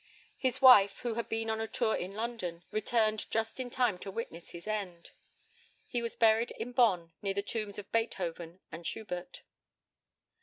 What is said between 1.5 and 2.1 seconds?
on a tour